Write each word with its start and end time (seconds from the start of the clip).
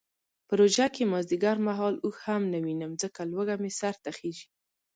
په 0.47 0.53
روژه 0.59 0.85
کې 0.95 1.09
مازدیګر 1.13 1.57
مهال 1.67 1.95
اوښ 2.05 2.17
هم 2.27 2.41
نه 2.53 2.59
وینم 2.63 2.91
ځکه 3.01 3.21
لوږه 3.31 3.55
مې 3.61 3.71
سرته 3.79 4.09
خیژي. 4.17 4.47